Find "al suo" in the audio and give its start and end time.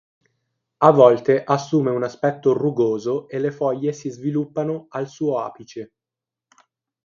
4.89-5.37